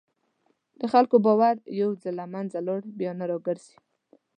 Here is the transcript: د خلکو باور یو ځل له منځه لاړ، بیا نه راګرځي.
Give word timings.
د 0.79 0.81
خلکو 0.93 1.15
باور 1.25 1.55
یو 1.81 1.91
ځل 2.01 2.15
له 2.21 2.25
منځه 2.33 2.59
لاړ، 2.67 2.81
بیا 2.99 3.11
نه 3.19 3.25
راګرځي. 3.31 3.77